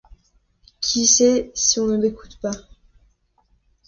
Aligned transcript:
Qui 0.81 1.05
sait 1.05 1.51
si 1.53 1.79
on 1.79 1.85
ne 1.85 1.95
nous 1.97 2.05
écoute 2.05 2.39
pas! 2.41 2.55